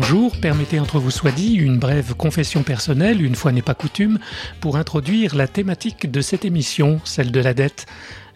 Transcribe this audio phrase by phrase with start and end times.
[0.00, 4.20] Bonjour, permettez entre vous soit dit une brève confession personnelle, une fois n'est pas coutume,
[4.60, 7.86] pour introduire la thématique de cette émission, celle de la dette.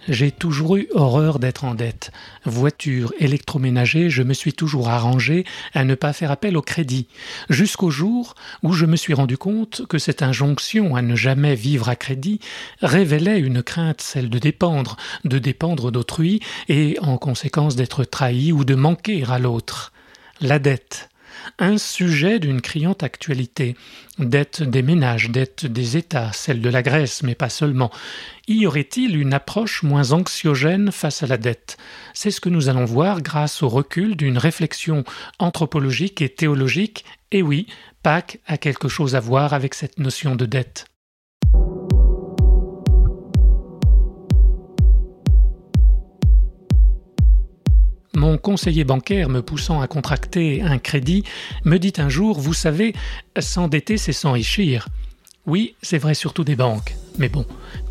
[0.09, 2.11] J'ai toujours eu horreur d'être en dette.
[2.45, 7.07] Voiture, électroménager, je me suis toujours arrangé à ne pas faire appel au crédit,
[7.49, 8.35] jusqu'au jour
[8.65, 12.41] où je me suis rendu compte que cette injonction à ne jamais vivre à crédit
[12.81, 18.65] révélait une crainte, celle de dépendre, de dépendre d'autrui, et en conséquence d'être trahi ou
[18.65, 19.93] de manquer à l'autre.
[20.41, 21.09] La dette
[21.59, 23.77] un sujet d'une criante actualité.
[24.19, 27.91] Dette des ménages, dette des États, celle de la Grèce, mais pas seulement.
[28.49, 31.77] Y aurait-il une approche moins anxiogène face à la dette?
[32.15, 35.05] C'est ce que nous allons voir grâce au recul d'une réflexion
[35.39, 37.05] anthropologique et théologique.
[37.31, 37.67] Et oui,
[38.03, 40.87] Pâques a quelque chose à voir avec cette notion de dette.
[48.15, 51.25] Mon conseiller bancaire me poussant à contracter un crédit
[51.65, 52.95] me dit un jour, vous savez,
[53.39, 54.89] s'endetter c'est s'enrichir.
[55.47, 56.95] Oui, c'est vrai surtout des banques.
[57.19, 57.47] Mais bon,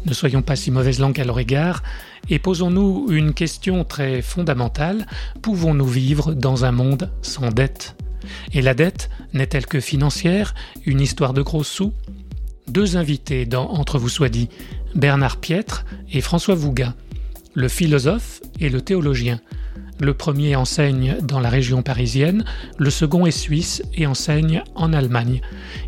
[0.06, 1.82] ne soyons pas si mauvaise langue à leur égard
[2.30, 5.08] et posons-nous une question très fondamentale.
[5.42, 7.96] Pouvons-nous vivre dans un monde sans dette?
[8.54, 10.54] Et la dette n'est-elle que financière,
[10.86, 11.94] une histoire de gros sous?
[12.68, 14.50] Deux invités dans Entre vous soit dit,
[14.94, 16.94] Bernard Piètre et François Vouga,
[17.56, 19.42] le philosophe et le théologien.
[20.02, 22.44] Le premier enseigne dans la région parisienne,
[22.80, 25.42] le second est suisse et enseigne en Allemagne.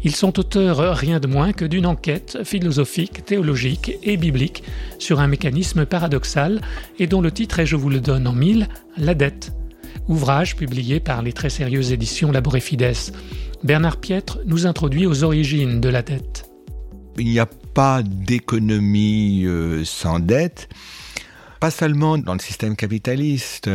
[0.03, 4.64] Ils sont auteurs rien de moins que d'une enquête philosophique, théologique et biblique
[5.00, 6.61] sur un mécanisme paradoxal
[7.00, 8.67] et dont le titre est, je vous le donne en mille,
[8.98, 9.52] La dette.
[10.08, 12.93] Ouvrage publié par les très sérieuses éditions Labor Fides.
[13.64, 16.48] Bernard Piètre nous introduit aux origines de la dette.
[17.17, 20.70] Il n'y a pas d'économie euh, sans dette
[21.64, 23.70] pas seulement dans le système capitaliste.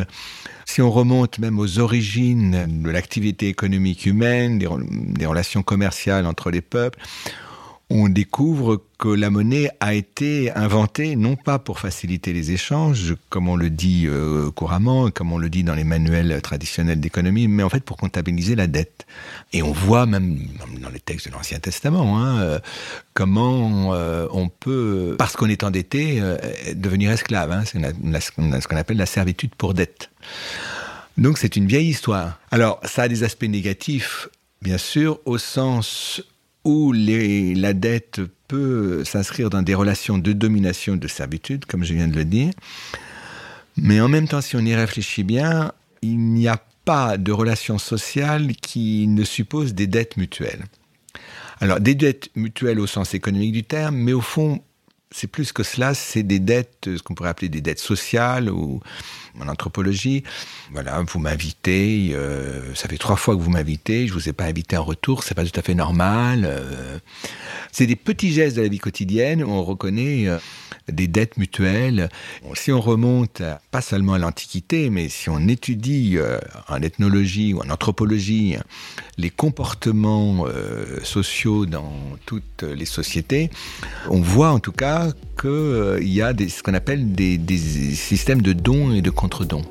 [0.71, 6.61] Si on remonte même aux origines de l'activité économique humaine, des, relations commerciales entre les
[6.61, 6.99] peuples,
[7.91, 13.49] on découvre que la monnaie a été inventée non pas pour faciliter les échanges, comme
[13.49, 17.63] on le dit euh, couramment, comme on le dit dans les manuels traditionnels d'économie, mais
[17.63, 19.07] en fait pour comptabiliser la dette.
[19.55, 20.39] Et on voit même
[20.83, 22.59] dans les textes de l'Ancien Testament hein, euh,
[23.15, 26.21] comment euh, on peut, parce qu'on est endetté,
[26.75, 27.53] devenir esclave.
[27.53, 30.11] Hein, c'est ce qu'on appelle la servitude pour dette.
[31.17, 32.39] Donc c'est une vieille histoire.
[32.51, 34.29] Alors ça a des aspects négatifs,
[34.61, 36.23] bien sûr, au sens
[36.69, 42.09] où la dette peut s'inscrire dans des relations de domination, de servitude, comme je viens
[42.09, 42.53] de le dire.
[43.79, 47.79] Mais en même temps, si on y réfléchit bien, il n'y a pas de relation
[47.79, 50.67] sociale qui ne suppose des dettes mutuelles.
[51.61, 54.61] Alors, des dettes mutuelles au sens économique du terme, mais au fond,
[55.11, 58.81] c'est plus que cela, c'est des dettes, ce qu'on pourrait appeler des dettes sociales ou
[59.41, 60.23] en anthropologie.
[60.73, 64.45] Voilà, vous m'invitez, euh, ça fait trois fois que vous m'invitez, je vous ai pas
[64.45, 66.45] invité en retour, c'est pas tout à fait normal.
[66.45, 66.99] Euh.
[67.73, 70.39] c'est des petits gestes de la vie quotidienne où on reconnaît euh,
[70.89, 72.09] des dettes mutuelles.
[72.55, 76.17] si on remonte pas seulement à l'Antiquité, mais si on étudie
[76.69, 78.57] en ethnologie ou en anthropologie
[79.19, 80.47] les comportements
[81.03, 81.93] sociaux dans
[82.25, 83.51] toutes les sociétés,
[84.09, 88.43] on voit en tout cas qu'il y a des, ce qu'on appelle des, des systèmes
[88.43, 89.65] de dons et de contre-dons.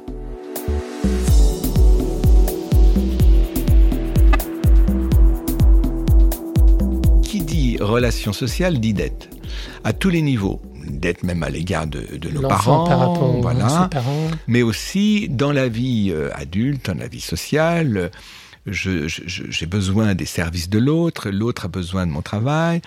[7.21, 9.29] Qui dit relation sociale dit dette,
[9.83, 12.01] à tous les niveaux dette même à l'égard de,
[12.31, 13.89] nos parents, voilà,
[14.47, 18.09] mais aussi dans la vie euh, adulte, dans la vie sociale.
[18.65, 22.81] j'ai besoin des services de l'autre, l'autre a besoin de mon travail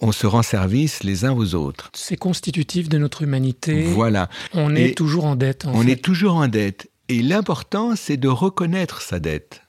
[0.00, 1.90] on se rend service les uns aux autres.
[1.94, 3.82] C'est constitutif de notre humanité.
[3.82, 4.28] Voilà.
[4.54, 5.64] On est toujours en dette.
[5.66, 6.90] on est toujours en dette.
[7.08, 9.62] Et l'important, c'est de reconnaître sa dette.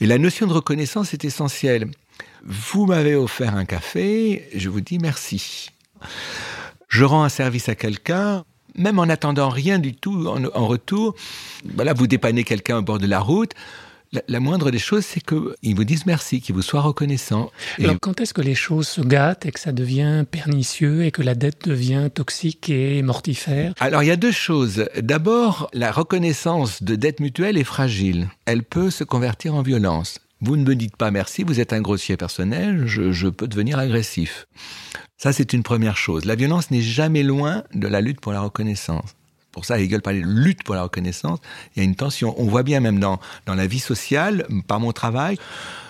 [0.00, 1.88] Et la notion de reconnaissance est essentielle.
[2.44, 5.70] Vous m'avez offert un café, je vous dis merci.
[6.88, 8.44] Je rends un service à quelqu'un,
[8.76, 11.14] même en attendant rien du tout en, en retour.
[11.74, 13.52] Voilà, vous dépannez quelqu'un au bord de la route
[14.28, 17.50] la, moindre des choses, c'est qu'ils vous disent merci, qu'ils vous soient reconnaissants.
[17.78, 21.22] Alors, quand est-ce que les choses se gâtent et que ça devient pernicieux et que
[21.22, 23.74] la dette devient toxique et mortifère?
[23.80, 24.86] Alors, il y a deux choses.
[25.00, 28.28] D'abord, la reconnaissance de dette mutuelle est fragile.
[28.46, 30.20] Elle peut se convertir en violence.
[30.40, 33.78] Vous ne me dites pas merci, vous êtes un grossier personnel, je, je peux devenir
[33.78, 34.46] agressif.
[35.16, 36.26] Ça, c'est une première chose.
[36.26, 39.14] La violence n'est jamais loin de la lutte pour la reconnaissance.
[39.54, 41.38] Pour ça, Hegel parlait de lutte pour la reconnaissance.
[41.74, 42.34] Il y a une tension.
[42.38, 45.38] On voit bien même dans, dans la vie sociale, par mon travail,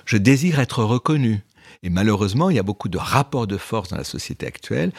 [0.05, 1.41] je désire être reconnu.
[1.83, 4.93] Et malheureusement, il y a beaucoup de rapports de force dans la société actuelle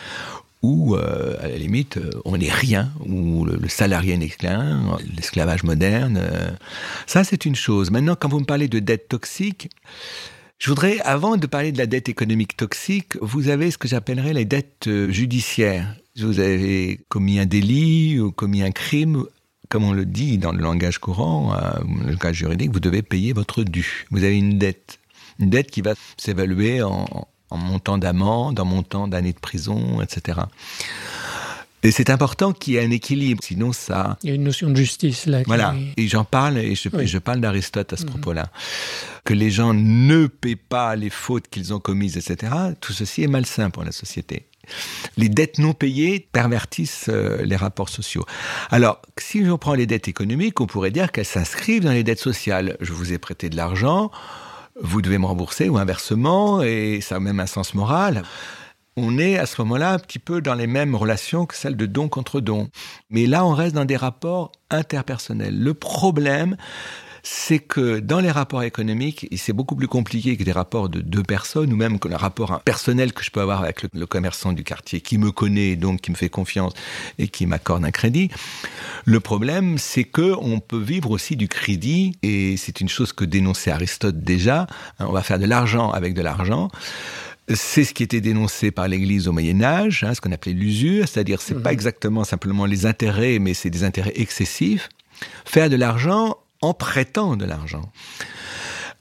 [0.66, 5.64] où, euh, à la limite, euh, on n'est rien, où le, salarié n'est qu'un, l'esclavage
[5.64, 6.18] moderne.
[6.20, 6.50] Euh,
[7.06, 7.92] ça, c'est une chose.
[7.92, 9.70] Maintenant, quand vous me parlez de dette toxique,
[10.58, 14.34] je voudrais, avant de parler de la dette économique toxique, vous avez ce que j'appellerais
[14.34, 15.96] les dettes judiciaires.
[16.18, 19.26] Vous avez commis un délit ou commis un crime,
[19.70, 23.64] comme on le dit dans le langage courant, le langage juridique, vous devez payer votre
[23.64, 24.06] dû.
[24.12, 25.00] Vous avez une dette.
[25.40, 27.06] Une dette qui va s'évaluer en,
[27.50, 30.40] en montant d'amende, en montant d'années de prison, etc.
[31.86, 34.18] Et c'est important qu'il y ait un équilibre, sinon ça...
[34.24, 35.44] Il y a une notion de justice là.
[35.46, 38.10] Voilà, et j'en parle, et je, parle d'Aristote à ce mhm.
[38.10, 38.48] propos-là.
[39.24, 42.52] Que les gens ne paient pas les fautes qu'ils ont commises, etc.
[42.82, 44.48] Tout ceci est malsain pour la société.
[45.18, 48.26] Les dettes non payées pervertissent euh, les rapports sociaux.
[48.70, 52.20] Alors, si on prend les dettes économiques, on pourrait dire qu'elles s'inscrivent dans les dettes
[52.20, 52.78] sociales.
[52.82, 54.12] Je vous ai prêté de l'argent,
[54.82, 58.24] vous devez me rembourser ou inversement, et ça a même un sens moral.
[58.98, 61.86] On est à ce moment-là un petit peu dans les mêmes relations que celles de
[61.86, 62.70] don contre don.
[63.10, 65.60] Mais là, on reste dans des rapports interpersonnels.
[65.60, 66.56] Le problème,
[67.28, 71.24] c'est que dans les rapports économiques, c'est beaucoup plus compliqué que des rapports de deux
[71.24, 74.64] personnes, ou même que le rapport personnel que je peux avoir avec le, commerçant du
[74.64, 76.74] quartier qui me connaît, donc qui me fait confiance
[77.18, 78.30] et qui m'accorde un crédit.
[79.06, 83.26] Le problème, c'est que on peut vivre aussi du crédit, et c'est une chose que
[83.26, 84.68] dénonçait Aristote déjà.
[85.00, 86.70] Hein, on va faire de l'argent avec de l'argent.
[87.52, 91.08] C'est ce qui était dénoncé par l'Église au Moyen Âge, hein, ce qu'on appelait l'usure,
[91.08, 91.74] c'est-à-dire c'est pas mhm.
[91.74, 94.90] exactement simplement les intérêts, mais c'est des intérêts excessifs.
[95.46, 97.92] Faire de l'argent en prêtant de l'argent.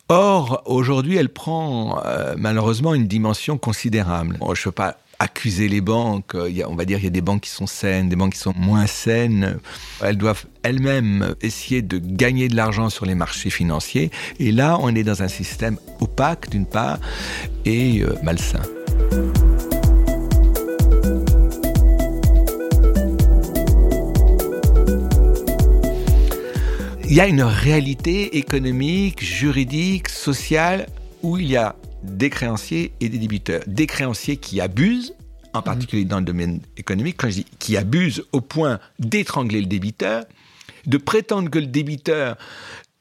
[0.08, 4.38] Or, aujourd'hui, elle prend euh, malheureusement une dimension considérable.
[4.40, 6.34] je ne veux pas accuser les banques.
[6.34, 8.38] Y on va dire qu'il y a des banques qui sont saines, des banques qui
[8.38, 9.58] sont moins saines.
[10.02, 14.10] Elles doivent elles-mêmes essayer de gagner de l'argent sur les marchés financiers.
[14.38, 16.98] Et là, on est dans un système opaque d'une part
[17.64, 18.62] et euh, malsain.
[27.06, 30.86] Il y a une réalité économique, juridique, sociale,
[31.22, 33.62] où il y a des créanciers et des débiteurs.
[33.66, 35.14] Des créanciers qui abusent,
[35.52, 35.64] en mhm.
[35.64, 40.24] particulier dans le domaine économique, quand je dis qui abusent au point d'étrangler le débiteur,
[40.86, 42.36] de prétendre que le débiteur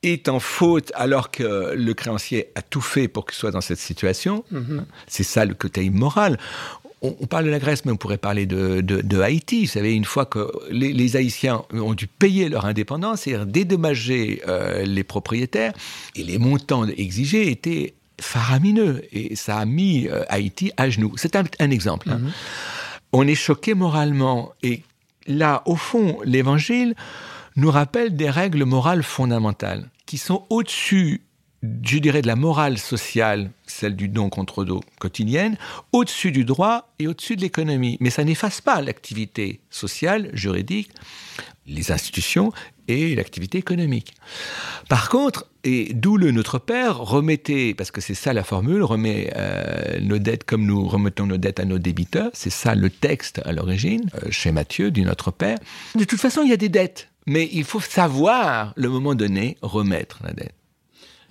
[0.03, 3.79] est en faute alors que le créancier a tout fait pour qu'il soit dans cette
[3.79, 4.43] situation.
[4.51, 4.85] Mhm.
[5.07, 6.37] C'est ça le côté immoral
[7.03, 9.65] on, parle de la Grèce, mais on pourrait parler de, Haïti.
[9.65, 14.83] Vous savez, une fois que les, Haïtiens ont dû payer leur indépendance, c'est-à-dire dédommager euh,
[14.83, 15.73] les propriétaires,
[16.15, 21.13] et les montants exigés étaient faramineux, et ça a mis euh, Haïti à genoux.
[21.17, 22.09] C'est un, exemple.
[22.09, 22.21] Hein.
[22.23, 22.31] Mm-hmm.
[23.11, 24.81] On est choqué moralement, et
[25.27, 26.95] là, au fond, l'Évangile
[27.57, 31.21] nous rappelle des règles morales fondamentales qui sont au-dessus
[31.63, 35.57] je dirais, de la morale sociale, celle du don contre dos quotidienne,
[35.91, 37.97] au-dessus du droit et au-dessus de l'économie.
[38.01, 40.91] Mais ça n'efface pas l'activité sociale, juridique,
[41.65, 42.51] les institutions
[42.89, 44.13] et l'activité économique.
[44.89, 49.31] Par contre, et d'où le Notre Père, remettez, parce que c'est ça la formule, remet
[49.37, 53.41] euh, nos dettes comme nous remettons nos dettes à nos débiteurs, c'est ça le texte
[53.45, 55.57] à l'origine, euh, chez Matthieu, du Notre Père.
[55.95, 59.57] De toute façon, il y a des dettes, mais il faut savoir, le moment donné,
[59.61, 60.53] remettre la dette.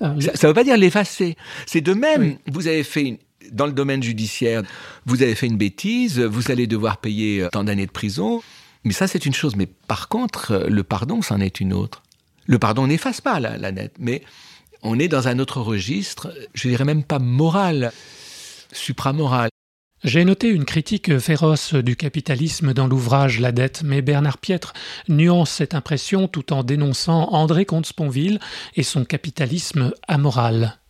[0.02, 1.36] Ah, ça ne veut pas dire l'effacer.
[1.66, 3.20] C'est de même, vous avez fait
[3.52, 4.62] dans le domaine judiciaire,
[5.06, 8.42] vous avez fait une bêtise, vous allez devoir payer euh, tant d'années de prison.
[8.84, 9.56] Mais ça, c'est une chose.
[9.56, 12.02] Mais par contre, euh, le pardon, c'en est une autre.
[12.46, 14.22] Le pardon n'efface pas la, la dette, mais
[14.82, 17.92] on est dans un autre registre, je dirais même pas moral,
[18.72, 19.50] supramoral.
[20.04, 24.72] J'ai noté une critique féroce du capitalisme dans l'ouvrage La dette, mais Bernard Pietre
[25.08, 28.40] nuance cette impression tout en dénonçant André Comte-Sponville
[28.74, 30.80] et son capitalisme amoral.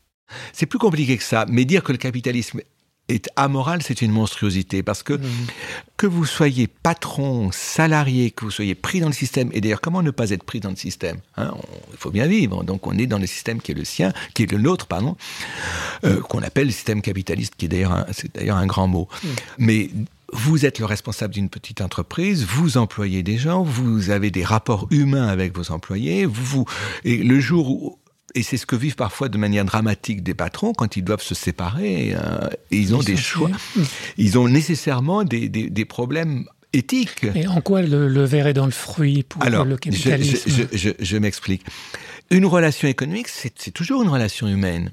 [0.54, 2.62] C'est plus compliqué que ça, mais dire que le capitalisme
[3.08, 4.82] est amoral, c'est une monstruosité.
[4.82, 5.26] Parce que, mmh.
[5.96, 10.02] que vous soyez patron, salarié, que vous soyez pris dans le système, et d'ailleurs, comment
[10.02, 11.54] ne pas être pris dans le système hein,
[11.92, 12.64] Il faut bien vivre.
[12.64, 15.16] Donc, on est dans le système qui est le sien, qui est le nôtre, pardon,
[16.04, 19.08] euh, qu'on appelle le système capitaliste, qui est d'ailleurs un, c'est d'ailleurs un grand mot.
[19.22, 19.28] Mmh.
[19.58, 19.90] Mais
[20.32, 24.86] vous êtes le responsable d'une petite entreprise, vous employez des gens, vous avez des rapports
[24.90, 26.64] humains avec vos employés, vous, vous
[27.04, 27.98] et le jour où
[28.34, 31.34] et c'est ce que vivent parfois de manière dramatique des patrons quand ils doivent se
[31.34, 32.14] séparer.
[32.14, 33.50] Euh, ils ont des choix.
[34.16, 37.26] Ils ont nécessairement des, des, problèmes éthiques.
[37.34, 41.16] Et en quoi le, verre est dans le fruit pour le capitalisme Je, je, je,
[41.16, 41.64] m'explique.
[42.30, 44.92] Une relation économique, c'est toujours une relation humaine.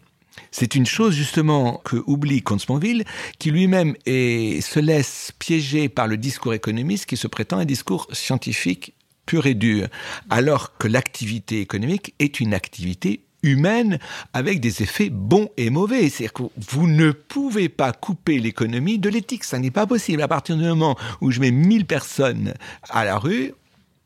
[0.52, 3.04] C'est une chose justement que oublie Comte-Sponville,
[3.38, 8.94] qui lui-même se laisse piéger par le discours économiste qui se prétend un discours scientifique
[9.26, 9.88] pur et dur,
[10.32, 14.00] alors que l'activité économique est une activité humaine
[14.34, 16.10] avec des effets bons et mauvais.
[16.10, 19.44] C'est-à-dire que vous ne pouvez pas couper l'économie de l'éthique.
[19.44, 20.22] Ça n'est pas possible.
[20.22, 22.54] À partir du moment où je mets 1000 personnes
[22.90, 23.54] à la rue,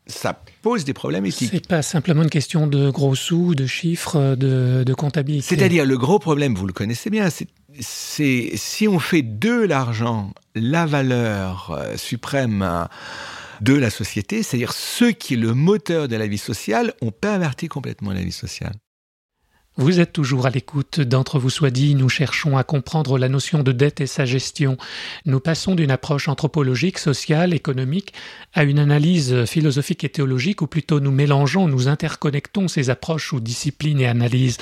[0.06, 1.50] ça pose des problèmes éthiques.
[1.52, 5.56] C'est pas simplement une question de gros sous, de chiffres, de, de comptabilité.
[5.56, 10.86] C'est-à-dire, le gros problème, vous le connaissez bien, c'est si on fait de l'argent la
[10.86, 12.86] valeur euh, suprême
[13.60, 17.68] de la société, c'est-à-dire ce qui est le moteur de la vie sociale, on pervertit
[17.68, 18.74] complètement la vie sociale.
[19.76, 23.64] Vous êtes toujours à l'écoute d'Entre vous soit dit, nous cherchons à comprendre la notion
[23.64, 24.76] de dette et sa gestion.
[25.26, 28.12] Nous passons d'une approche anthropologique, sociale, économique,
[28.52, 33.40] à une analyse philosophique et théologique, ou plutôt nous mélangeons, nous interconnectons ces approches ou
[33.40, 34.58] disciplines et analyses.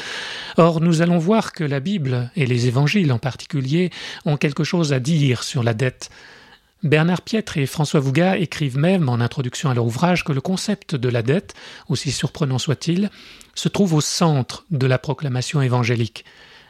[0.56, 3.90] Or, nous allons voir que la Bible, et les évangiles en particulier,
[4.24, 6.08] ont quelque chose à dire sur la dette.
[6.82, 10.96] Bernard Pietre et François Vouga écrivent même en introduction à leur ouvrage que le concept
[10.96, 11.54] de la dette,
[11.88, 13.10] aussi surprenant soit-il,
[13.54, 16.24] se trouve au centre de la proclamation évangélique.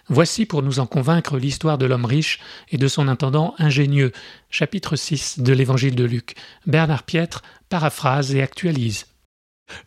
[0.09, 4.13] Voici pour nous en convaincre l'histoire de l'homme riche et de son intendant ingénieux,
[4.51, 6.35] chapitre 6 de l'évangile de Luc.
[6.67, 9.07] Bernard Pietre paraphrase et actualise.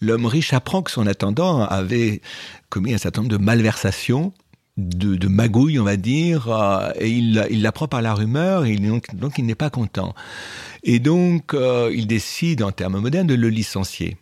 [0.01, 2.21] L'homme riche apprend que son intendant avait
[2.69, 4.33] commis un certain nombre de malversations
[4.77, 9.15] de, de, magouille, on va dire, euh, et il, l'apprend par la rumeur, et donc,
[9.15, 10.13] donc il n'est pas content.
[10.83, 14.17] Et donc, euh, il décide, en termes modernes, de le licencier.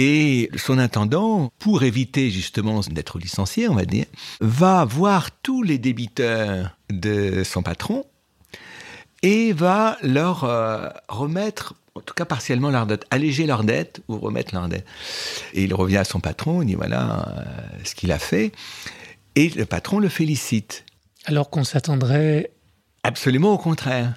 [0.00, 4.04] Et son intendant, pour éviter justement d'être licencié, on va dire,
[4.40, 8.04] va voir tous les débiteurs de son patron
[9.24, 14.18] et va leur euh, remettre en tout cas partiellement leur dette, alléger leur dette ou
[14.18, 14.86] remettre leur dette.
[15.52, 17.26] Et il revient à son patron, il dit voilà
[17.82, 18.52] ce qu'il a fait.
[19.34, 20.84] Et le patron le félicite.
[21.24, 22.52] Alors qu'on s'attendrait...
[23.04, 24.14] Absolument au contraire.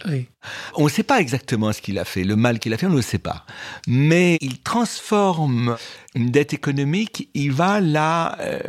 [0.75, 2.91] On ne sait pas exactement ce qu'il a fait, le mal qu'il a fait, on
[2.91, 3.45] ne le sait pas.
[3.88, 5.77] Mais il transforme
[6.15, 8.59] une dette économique, il va la euh,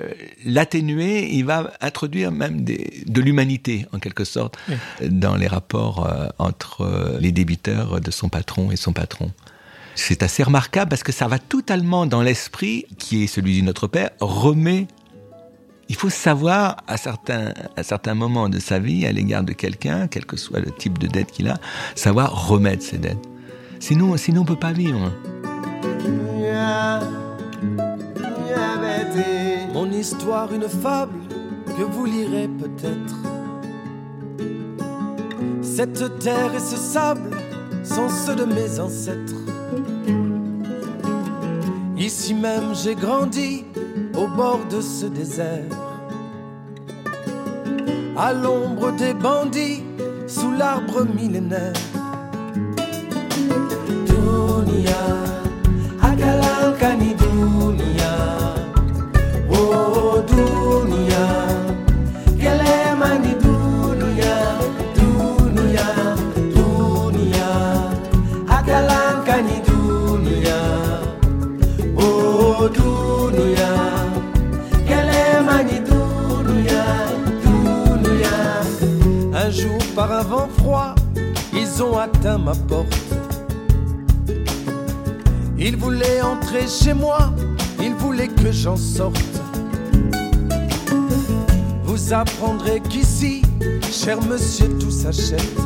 [0.45, 4.59] l'atténuer, il va introduire même des, de l'humanité, en quelque sorte,
[5.01, 9.33] dans les rapports euh, entre euh, les débiteurs de son patron et son patron.
[9.95, 13.87] C'est assez remarquable parce que ça va totalement dans l'esprit qui est celui du Notre
[13.87, 14.87] Père, remet
[15.89, 20.37] il faut savoir à certains, moments de sa vie, à l'égard de quelqu'un, quel que
[20.37, 21.59] soit le type de dette qu'il a,
[21.95, 23.29] savoir remettre ses dettes.
[23.81, 25.13] Sinon, sinon on ne peut pas vivre.
[29.75, 31.19] Mon histoire, une fable
[31.67, 33.17] que vous lirez peut-être.
[35.63, 37.31] Cette terre et ce sable
[37.85, 39.35] sont ceux de mes ancêtres.
[41.97, 43.65] Ici même j'ai grandi
[44.15, 45.71] au bord de ce désert.
[48.17, 49.83] À l'ombre des bandits,
[50.27, 51.73] sous l'arbre millénaire.
[94.33, 95.57] Monsieur, tout s'achète.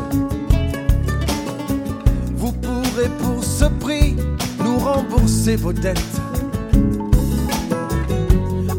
[2.37, 4.16] Vous pourrez pour ce prix
[4.58, 6.16] nous rembourser vos dettes.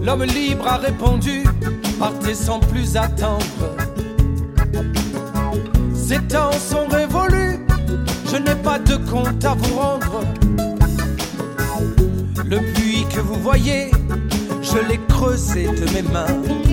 [0.03, 1.43] L'homme libre a répondu,
[1.99, 3.67] partez sans plus attendre.
[5.93, 7.59] Ces temps sont révolus,
[8.29, 10.21] je n'ai pas de compte à vous rendre.
[12.45, 13.91] Le puits que vous voyez,
[14.61, 16.66] je l'ai creusé de mes mains.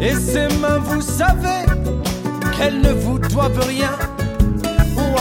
[0.00, 1.66] Et ces mains, vous savez
[2.56, 3.90] qu'elles ne vous doivent rien.
[4.96, 5.18] Oh,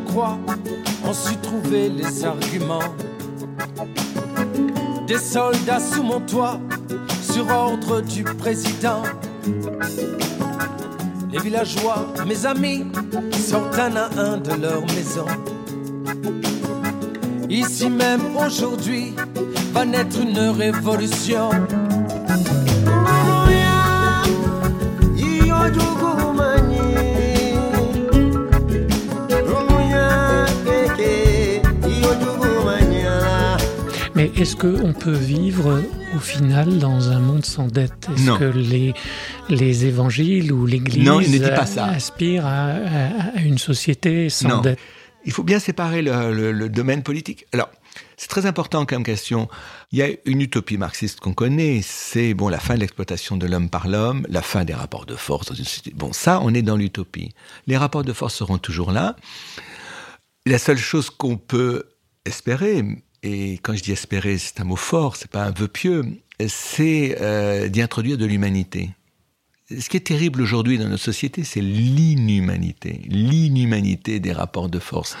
[0.00, 0.38] crois,
[1.04, 2.94] ont su trouver les arguments.
[5.06, 6.60] Des soldats sous mon toit,
[7.22, 9.02] sur ordre du président.
[11.32, 12.86] Les villageois, mes amis,
[13.32, 15.26] sortent un à un de leur maison.
[17.48, 19.14] Ici même aujourd'hui
[19.72, 21.50] va naître une révolution.
[34.40, 35.82] Est-ce qu'on peut vivre
[36.14, 38.08] au final dans un monde sans dette?
[38.14, 38.94] Est-ce que les,
[39.48, 41.08] les évangiles ou l'Église
[41.76, 44.60] aspirent à, à, une société sans non.
[44.60, 44.78] dette?
[45.24, 47.46] Il faut bien séparer le, le, le domaine politique.
[47.52, 47.68] Alors,
[48.16, 49.48] c'est très important comme question.
[49.90, 53.46] Il y a une utopie marxiste qu'on connaît, c'est bon la fin de l'exploitation de
[53.46, 55.92] l'homme par l'homme, la fin des rapports de force dans une société.
[55.96, 57.32] Bon, ça, on est dans l'utopie.
[57.66, 59.16] Les rapports de force seront toujours là.
[60.46, 61.88] La seule chose qu'on peut
[62.24, 62.84] espérer,
[63.22, 66.04] et quand je dis espérer, c'est un mot fort, c'est pas un vœu pieux,
[66.46, 68.90] c'est euh, d'y introduire de l'humanité.
[69.70, 75.16] Ce qui est terrible aujourd'hui dans notre société, c'est l'inhumanité, l'inhumanité des rapports de force.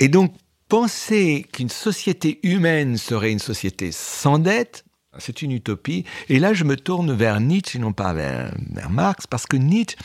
[0.00, 0.34] Et donc,
[0.68, 4.84] penser qu'une société humaine serait une société sans dette,
[5.18, 6.04] c'est une utopie.
[6.28, 8.52] Et là, je me tourne vers Nietzsche et non pas vers,
[8.90, 9.96] Marx, parce que Nietzsche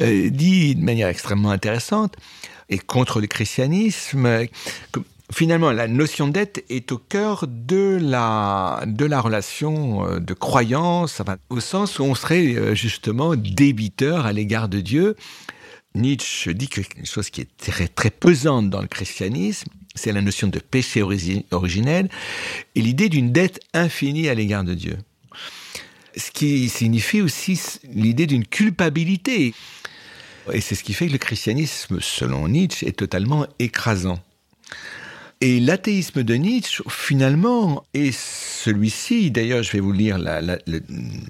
[0.00, 2.16] euh, dit de manière extrêmement intéressante,
[2.68, 4.46] et contre le christianisme,
[4.92, 5.00] que
[5.32, 10.34] finalement, la notion de dette est au cœur de la, de la relation euh, de
[10.34, 15.16] croyance, au sens où on serait euh, justement débiteur à l'égard de Dieu.
[15.94, 20.48] Nietzsche dit quelque chose qui est très, très pesante dans le christianisme, c'est la notion
[20.48, 22.08] de péché originel
[22.74, 24.98] et l'idée d'une dette infinie à l'égard de Dieu.
[26.16, 27.60] Ce qui signifie aussi
[27.92, 29.54] l'idée d'une culpabilité.
[30.52, 34.18] Et c'est ce qui fait que le christianisme, selon Nietzsche, est totalement écrasant.
[35.40, 39.30] Et l'athéisme de Nietzsche, finalement, est celui-ci.
[39.30, 40.58] D'ailleurs, je vais vous lire la,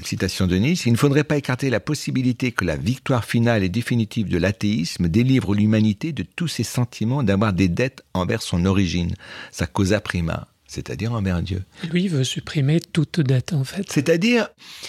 [0.02, 0.88] citation de Nietzsche.
[0.88, 5.08] Il ne faudrait pas écarter la possibilité que la victoire finale et définitive de l'athéisme
[5.08, 9.14] délivre l'humanité de tous ses sentiments d'avoir des dettes envers son origine,
[9.50, 11.64] sa causa prima c'est-à-dire envers Dieu.
[11.90, 13.90] Lui veut supprimer toute dette, en fait.
[13.90, 14.48] C'est-à-dire,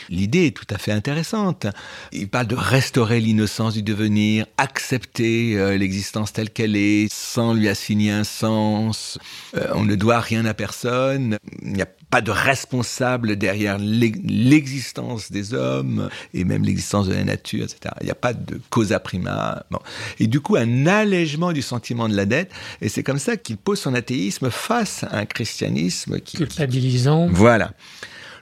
[0.10, 1.68] l'idée est tout à fait intéressante.
[2.12, 7.70] Il parle de restaurer l'innocence du devenir, accepter euh, l'existence telle qu'elle est, sans lui
[7.70, 9.18] assigner un sens.
[9.56, 11.38] Euh, on ne doit rien à personne.
[11.62, 17.24] Il n'y a pas de responsable derrière l'existence des hommes et même l'existence de la
[17.24, 17.94] nature, etc.
[18.02, 19.64] Il n'y a pas de causa prima.
[19.70, 19.80] Bon.
[20.20, 22.52] Et du coup, un allègement du sentiment de la dette.
[22.82, 26.38] Et c'est comme ça qu'il pose son athéisme face à un christianisme qui...
[26.38, 27.28] Culpabilisant.
[27.32, 27.74] Voilà.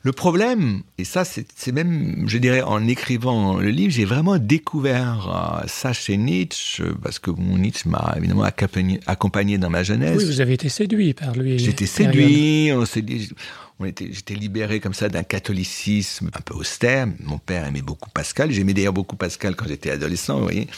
[0.08, 5.66] Le problème, et ça c'est même, je dirais, en écrivant le livre, j'ai vraiment découvert
[5.68, 10.16] ça chez Nietzsche, parce que Nietzsche m'a évidemment accompagné, accompagné, dans ma jeunesse.
[10.18, 11.60] Oui, vous avez été séduit par lui.
[11.60, 13.30] J'étais séduit, on s'est dit,
[13.84, 17.06] j'étais libéré comme ça d'un catholicisme un peu austère.
[17.26, 18.50] Mon père aimait beaucoup Pascal.
[18.50, 20.70] J'aimais d'ailleurs beaucoup Pascal quand j'étais adolescent, vous voyez.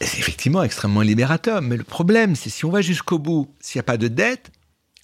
[0.00, 1.62] C'est effectivement extrêmement libérateur.
[1.62, 4.50] Mais le problème, c'est si on va jusqu'au bout, s'il n'y a pas de dette,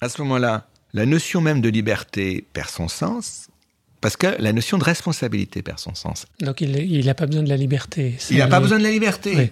[0.01, 3.47] à ce moment-là, la notion même de liberté perd son sens.
[3.99, 6.27] Parce que la notion de responsabilité perd son sens.
[6.39, 8.15] Donc il n'a pas besoin de la liberté.
[8.29, 9.33] Il n'a pas besoin de la liberté.
[9.35, 9.51] Oui.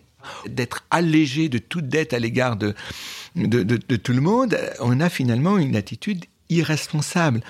[0.49, 2.73] D'être allégé de toute dette à l'égard de,
[3.35, 7.41] de, de, de tout le monde, on a finalement une attitude irresponsable.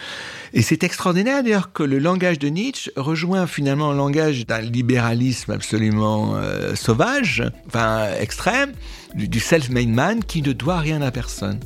[0.54, 5.52] Et c'est extraordinaire d'ailleurs que le langage de Nietzsche rejoint finalement le langage d'un libéralisme
[5.52, 8.72] absolument euh, sauvage, enfin extrême,
[9.14, 11.60] du, du self-made man qui ne doit rien à personne.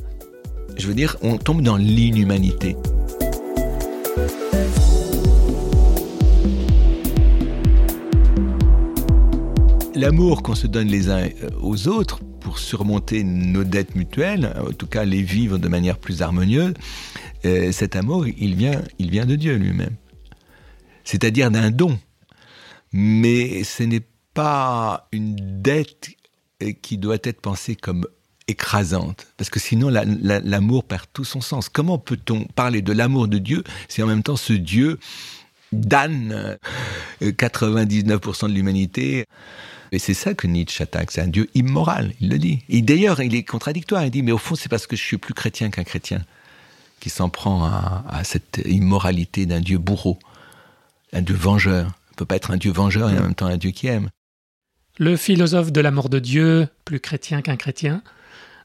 [0.80, 2.74] Je veux dire, on tombe dans l'inhumanité.
[9.94, 11.28] L'amour qu'on se donne les uns
[11.60, 16.22] aux autres pour surmonter nos dettes mutuelles, en tout cas les vivre de manière plus
[16.22, 16.72] harmonieuse,
[17.44, 19.96] euh, cet amour, il vient, il vient de Dieu lui-même.
[21.04, 21.98] C'est-à-dire d'un don.
[22.94, 26.08] Mais ce n'est pas une dette
[26.80, 28.06] qui doit être pensée comme
[28.50, 31.68] écrasante, parce que sinon l'amour la, la, perd tout son sens.
[31.68, 34.98] Comment peut-on parler de l'amour de Dieu si en même temps ce Dieu
[35.72, 36.58] damne
[37.22, 39.24] 99% de l'humanité?
[39.92, 42.62] Et c'est ça que Nietzsche attaque, c'est un Dieu immoral, il le dit.
[42.68, 45.18] Et d'ailleurs, il est contradictoire, il dit, mais au fond, c'est parce que je suis
[45.18, 46.24] plus chrétien qu'un chrétien
[47.00, 50.18] qui s'en prend à, à, cette immoralité d'un Dieu bourreau,
[51.12, 51.86] un Dieu vengeur.
[51.86, 53.86] On ne peut pas être un Dieu vengeur et en même temps un Dieu qui
[53.88, 54.10] aime.
[54.98, 58.02] Le philosophe de la mort de Dieu, plus chrétien qu'un chrétien,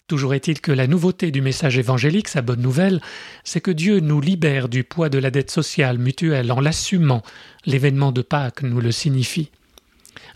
[0.08, 3.02] Toujours est-il que la nouveauté du message évangélique, sa bonne nouvelle,
[3.44, 7.24] c'est que Dieu nous libère du poids de la dette sociale mutuelle en l'assumant.
[7.65, 9.50] L'événement de Pâques nous le signifie.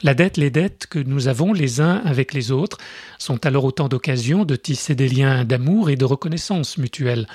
[0.02, 2.80] La dette, les dettes que nous avons les uns avec les autres
[3.20, 7.28] sont alors autant d'occasions de tisser des liens d'amour et de reconnaissance mutuelle.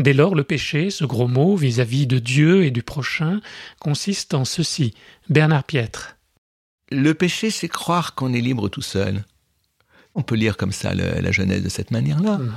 [0.00, 3.40] Dès lors, le péché, ce gros mot vis-à-vis de Dieu et du prochain,
[3.78, 4.94] consiste en ceci.
[5.28, 6.16] Bernard Piètre.
[6.90, 9.22] Le péché, c'est croire qu'on est libre tout seul.
[10.14, 12.38] On peut lire comme ça la Genèse de cette manière-là.
[12.38, 12.52] Mmh.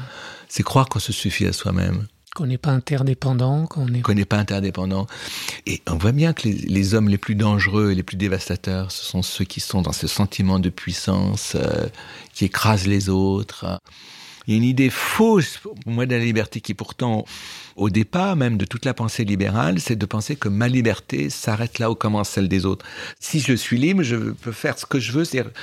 [0.50, 2.08] C'est croire qu'on se suffit à soi-même.
[2.36, 5.08] Qu'on n'est pas interdépendant, qu'on n'est pas interdépendant.
[5.66, 9.06] Et on voit bien que les, hommes les plus dangereux et les plus dévastateurs, ce
[9.06, 11.88] sont ceux qui sont dans ce sentiment de puissance, euh,
[12.34, 13.80] qui écrasent les autres.
[14.48, 17.24] Il y a une idée fausse, pour moi, de la liberté qui pourtant,
[17.78, 21.80] au départ même de toute la pensée libérale, c'est de penser que ma liberté s'arrête
[21.80, 22.86] là où commence celle des autres.
[23.18, 25.54] Si je suis libre, je peux faire ce que je veux, c'est-à-dire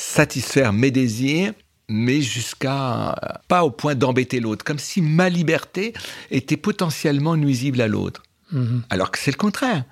[0.00, 1.52] satisfaire mes désirs
[1.92, 5.92] mais jusqu'à pas au point d'embêter l'autre, comme si ma liberté
[6.30, 8.22] était potentiellement nuisible à l'autre.
[8.52, 8.82] Mhm.
[8.90, 9.84] Alors que c'est le contraire.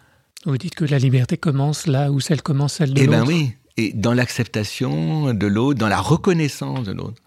[0.47, 3.13] Vous dites que la liberté commence là où celle commence celle de l'autre.
[3.13, 7.21] Eh bien oui, et dans l'acceptation de l'autre, dans la reconnaissance de l'autre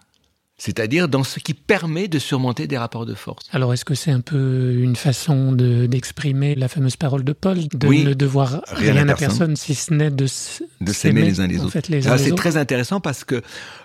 [0.64, 3.46] c'est-à-dire dans ce qui permet de surmonter des rapports de force.
[3.50, 7.88] Alors est-ce que c'est un peu une façon d'exprimer la fameuse parole de Paul, de
[7.88, 11.76] ne devoir rien, à personne, si ce n'est de, s'aimer les uns les autres.
[12.16, 13.42] C'est très intéressant parce que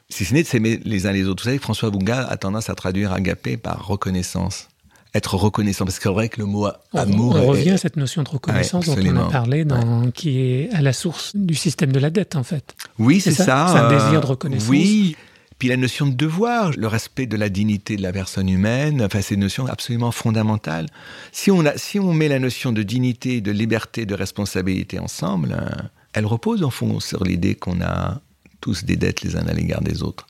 [0.09, 2.69] si ce n'est de s'aimer les uns les autres, vous savez François Bunga a tendance
[2.69, 4.67] à traduire agapé par reconnaissance.
[5.15, 8.21] Être reconnaissant parce que c'est vrai que le mot amour on, revient à cette notion
[8.21, 11.97] de reconnaissance dont on a parlé dans, qui est à la source du système de
[11.97, 12.75] la dette en fait.
[12.99, 14.69] Oui c'est ça, c'est un désir de reconnaissance.
[14.69, 15.15] oui
[15.59, 19.21] puis la notion de devoir, le respect de la dignité de la personne humaine, enfin
[19.21, 20.87] c'est une notion absolument fondamentale.
[21.31, 25.53] Si on, a, si on met la notion de dignité, de liberté, de responsabilité ensemble,
[25.53, 28.21] hein, elle repose en fond sur l'idée qu'on a
[28.61, 30.27] tous des dettes les uns à l'égard des autres.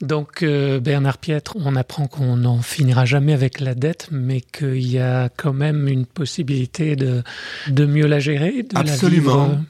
[0.00, 4.86] Donc euh, Bernard Piètre, on apprend qu'on n'en finira jamais avec la dette, mais qu'il
[4.86, 7.22] y a quand même une possibilité de,
[7.68, 9.36] de mieux la gérer, de Absolument.
[9.36, 9.64] La vivre vous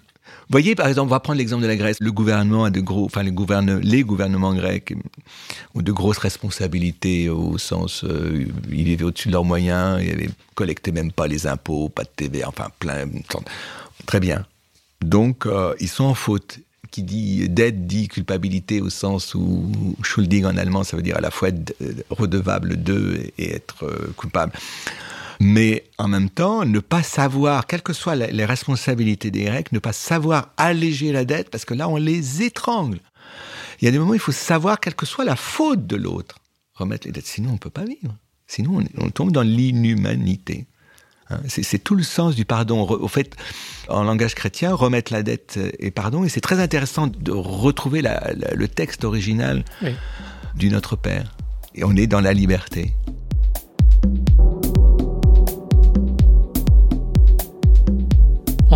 [0.50, 1.96] voyez, par exemple, on va prendre l'exemple de la Grèce.
[2.00, 3.32] Le gouvernement a de gros, enfin, les,
[3.82, 4.94] les gouvernements grecs
[5.74, 10.92] ont de grosses responsabilités au sens, euh, ils vivaient au-dessus de leurs moyens, ils collectaient
[10.92, 13.08] même pas les impôts, pas de TV, enfin, plein.
[14.06, 14.46] Très bien.
[15.02, 16.58] Donc, euh, ils sont en faute.
[16.90, 19.72] Qui dit dette dit culpabilité au sens où
[20.04, 21.74] Schuldig en allemand, ça veut dire à la fois être
[22.08, 24.52] redevable de et être euh, coupable
[25.40, 29.78] mais en même temps, ne pas savoir, quelles que soient les responsabilités des Grecs, ne
[29.78, 33.00] pas savoir alléger la dette, parce que là, on les étrangle.
[33.80, 35.96] Il y a des moments où il faut savoir, quelle que soit la faute de
[35.96, 36.36] l'autre,
[36.74, 37.26] remettre les dettes.
[37.26, 38.14] Sinon, on ne peut pas vivre.
[38.46, 40.66] Sinon, on, tombe dans l'inhumanité.
[41.30, 41.40] Hein.
[41.48, 42.82] c'est tout le sens du pardon.
[42.82, 43.34] Au fait,
[43.88, 48.68] en langage chrétien, remettre la dette et pardon, et c'est très intéressant de retrouver le
[48.68, 49.64] texte original
[50.54, 51.34] du Notre Père.
[51.74, 52.92] Et on est dans la liberté.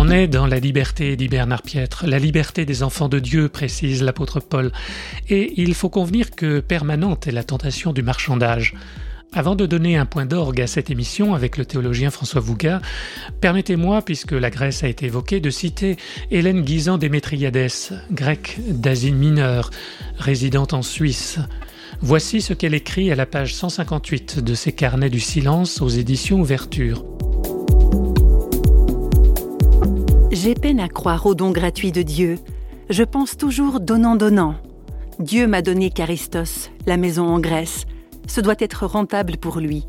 [0.01, 4.01] On est dans la liberté, dit Bernard Piètre, la liberté des enfants de Dieu, précise
[4.01, 4.71] l'apôtre Paul,
[5.27, 8.75] et il faut convenir que permanente est la tentation du marchandage.
[9.33, 12.81] Avant de donner un point d'orgue à cette émission avec le théologien François Vouga,
[13.41, 15.97] permettez-moi, puisque la Grèce a été évoquée, de citer
[16.31, 17.67] Hélène Guisan Démétriades,
[18.09, 19.69] grecque d'Asie mineure,
[20.17, 21.39] résidente en Suisse.
[21.99, 26.39] Voici ce qu'elle écrit à la page 158 de ses carnets du silence aux éditions
[26.39, 27.03] Ouverture.
[30.31, 32.37] J'ai peine à croire au don gratuit de Dieu.
[32.91, 34.53] Je pense toujours donnant-donnant.
[35.17, 37.85] Dieu m'a donné Charistos, la maison en Grèce.
[38.27, 39.87] Ce doit être rentable pour lui.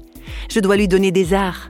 [0.50, 1.68] Je dois lui donner des arts.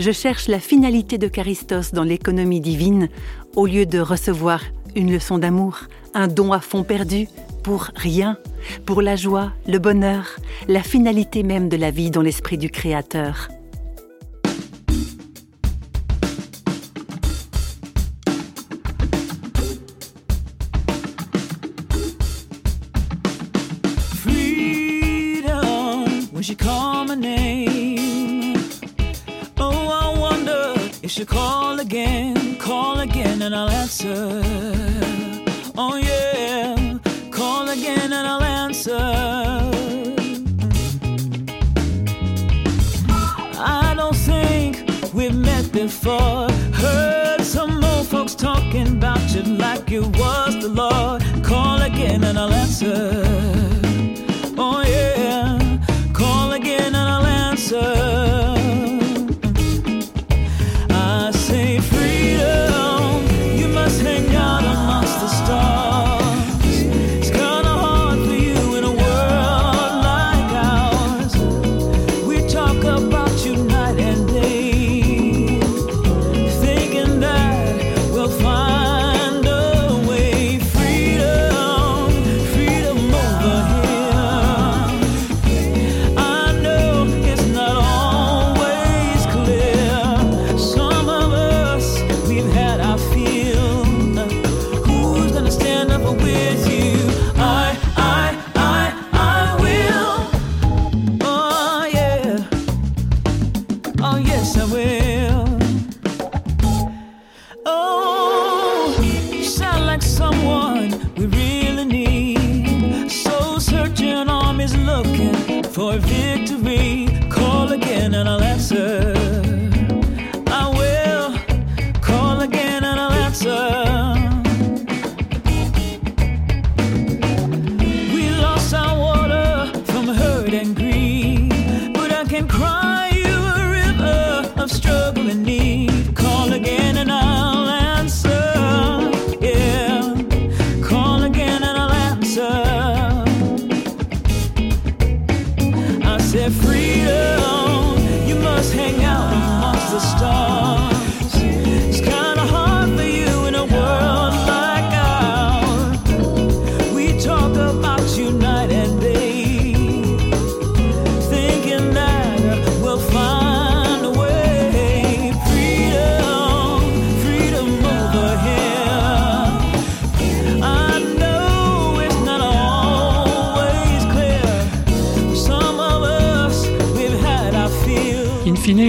[0.00, 3.08] Je cherche la finalité de Charistos dans l'économie divine,
[3.54, 4.62] au lieu de recevoir
[4.96, 7.28] une leçon d'amour, un don à fond perdu,
[7.62, 8.36] pour rien,
[8.84, 10.26] pour la joie, le bonheur,
[10.66, 13.48] la finalité même de la vie dans l'esprit du Créateur.
[31.22, 34.42] Wonder call again, call again, and I'll answer.
[35.76, 36.98] Oh, yeah,
[37.30, 38.98] call again and I'll answer.
[43.58, 46.50] I don't think we've met before.
[46.74, 51.22] Heard some old folks talking about you like it was the Lord.
[51.44, 53.51] Call again and I'll answer.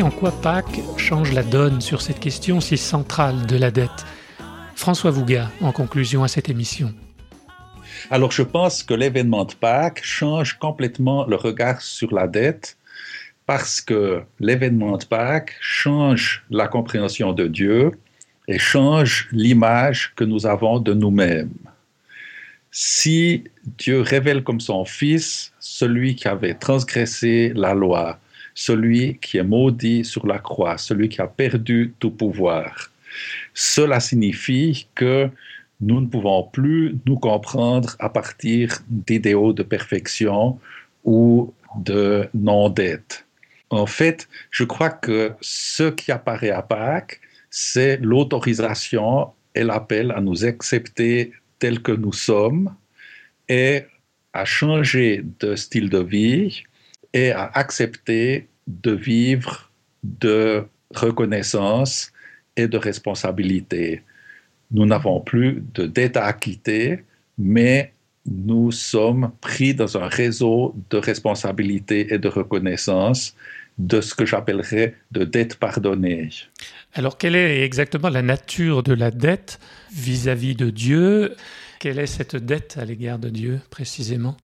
[0.01, 4.05] En quoi Pâques change la donne sur cette question si centrale de la dette
[4.75, 6.93] François Vouga, en conclusion à cette émission.
[8.09, 12.75] Alors je pense que l'événement de Pâques change complètement le regard sur la dette
[13.45, 17.91] parce que l'événement de Pâques change la compréhension de Dieu
[18.47, 21.53] et change l'image que nous avons de nous-mêmes.
[22.71, 23.43] Si
[23.77, 28.17] Dieu révèle comme son Fils celui qui avait transgressé la loi,
[28.55, 32.91] celui qui est maudit sur la croix, celui qui a perdu tout pouvoir,
[33.53, 35.29] cela signifie que
[35.81, 40.59] nous ne pouvons plus nous comprendre à partir d'idéaux de perfection
[41.03, 43.25] ou de non-dette.
[43.69, 50.21] En fait, je crois que ce qui apparaît à Pâques, c'est l'autorisation et l'appel à
[50.21, 52.73] nous accepter tels que nous sommes
[53.49, 53.83] et
[54.33, 56.63] à changer de style de vie
[57.13, 59.71] et à accepter de vivre
[60.03, 62.11] de reconnaissance
[62.55, 64.01] et de responsabilité.
[64.71, 67.03] Nous n'avons plus de dette à acquitter,
[67.37, 67.93] mais
[68.25, 73.35] nous sommes pris dans un réseau de responsabilité et de reconnaissance
[73.77, 76.29] de ce que j'appellerais de dette pardonnée.
[76.93, 79.59] Alors, quelle est exactement la nature de la dette
[79.91, 81.35] vis-à-vis de Dieu?
[81.79, 84.37] Quelle est cette dette à l'égard de Dieu précisément?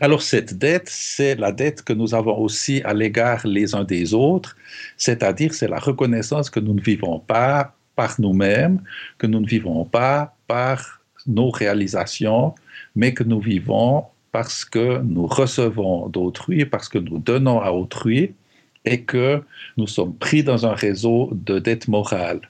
[0.00, 4.14] Alors cette dette, c'est la dette que nous avons aussi à l'égard les uns des
[4.14, 4.56] autres,
[4.96, 8.80] c'est-à-dire c'est la reconnaissance que nous ne vivons pas par nous-mêmes,
[9.18, 12.54] que nous ne vivons pas par nos réalisations,
[12.94, 18.34] mais que nous vivons parce que nous recevons d'autrui, parce que nous donnons à autrui,
[18.84, 19.42] et que
[19.76, 22.40] nous sommes pris dans un réseau de dette morale.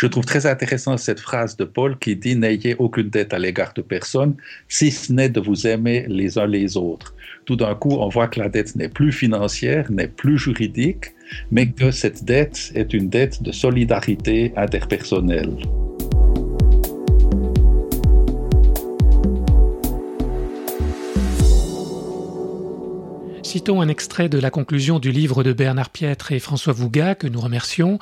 [0.00, 3.74] Je trouve très intéressant cette phrase de Paul qui dit N'ayez aucune dette à l'égard
[3.74, 4.34] de personne,
[4.66, 7.14] si ce n'est de vous aimer les uns les autres.
[7.44, 11.12] Tout d'un coup, on voit que la dette n'est plus financière, n'est plus juridique,
[11.50, 15.54] mais que cette dette est une dette de solidarité interpersonnelle.
[23.50, 27.26] Citons un extrait de la conclusion du livre de Bernard Pietre et François Vouga, que
[27.26, 27.98] nous remercions.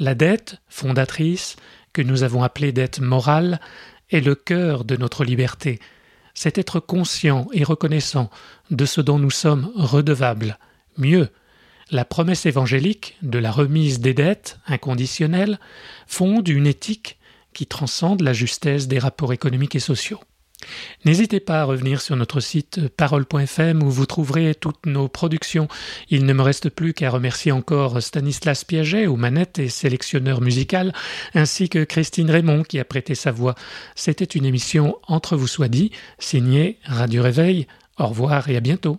[0.00, 1.56] La dette, fondatrice,
[1.92, 3.60] que nous avons appelée dette morale,
[4.08, 5.80] est le cœur de notre liberté.
[6.32, 8.30] C'est être conscient et reconnaissant
[8.70, 10.58] de ce dont nous sommes redevables.
[10.96, 11.28] Mieux,
[11.90, 15.58] la promesse évangélique de la remise des dettes inconditionnelles
[16.06, 17.18] fonde une éthique
[17.52, 20.20] qui transcende la justesse des rapports économiques et sociaux.
[21.04, 25.68] N'hésitez pas à revenir sur notre site parole.fm où vous trouverez toutes nos productions.
[26.08, 30.92] Il ne me reste plus qu'à remercier encore Stanislas Piaget aux manettes et sélectionneur musical,
[31.34, 33.54] ainsi que Christine Raymond qui a prêté sa voix.
[33.94, 37.66] C'était une émission Entre vous soit dit, signée Radio Réveil.
[37.98, 38.98] Au revoir et à bientôt.